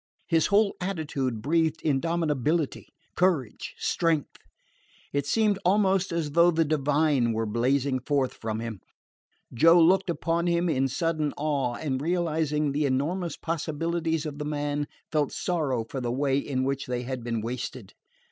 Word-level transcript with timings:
His 0.25 0.47
whole 0.47 0.75
attitude 0.81 1.43
breathed 1.43 1.79
indomitability, 1.85 2.87
courage, 3.15 3.75
strength. 3.77 4.37
It 5.13 5.27
seemed 5.27 5.59
almost 5.63 6.11
as 6.11 6.31
though 6.31 6.49
the 6.49 6.65
divine 6.65 7.33
were 7.33 7.45
blazing 7.45 7.99
forth 7.99 8.33
from 8.33 8.61
him. 8.61 8.81
Joe 9.53 9.79
looked 9.79 10.09
upon 10.09 10.47
him 10.47 10.69
in 10.69 10.87
sudden 10.87 11.33
awe, 11.37 11.75
and, 11.75 12.01
realizing 12.01 12.71
the 12.71 12.87
enormous 12.87 13.37
possibilities 13.37 14.25
of 14.25 14.39
the 14.39 14.43
man, 14.45 14.87
felt 15.11 15.31
sorrow 15.31 15.85
for 15.87 16.01
the 16.01 16.11
way 16.11 16.39
in 16.39 16.63
which 16.63 16.87
they 16.87 17.03
had 17.03 17.23
been 17.23 17.39
wasted. 17.39 17.93